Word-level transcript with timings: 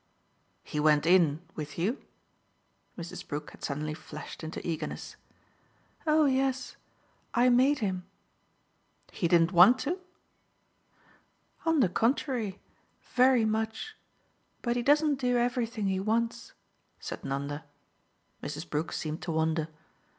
"He 0.63 0.79
went 0.79 1.05
IN 1.05 1.43
with 1.53 1.77
you?" 1.77 2.03
Mrs. 2.97 3.27
Brook 3.27 3.51
had 3.51 3.63
suddenly 3.63 3.93
flashed 3.93 4.43
into 4.43 4.67
eagerness. 4.67 5.15
"Oh 6.07 6.25
yes 6.25 6.75
I 7.35 7.49
made 7.49 7.77
him." 7.85 8.07
"He 9.11 9.27
didn't 9.27 9.51
want 9.51 9.77
to?" 9.81 9.99
"On 11.67 11.81
the 11.81 11.87
contrary 11.87 12.59
very 13.13 13.45
much. 13.45 13.95
But 14.63 14.75
he 14.75 14.81
doesn't 14.81 15.19
do 15.19 15.37
everything 15.37 15.85
he 15.85 15.99
wants," 15.99 16.53
said 16.99 17.23
Nanda. 17.23 17.63
Mrs. 18.41 18.67
Brook 18.67 18.91
seemed 18.93 19.21
to 19.21 19.31
wonder. 19.31 19.67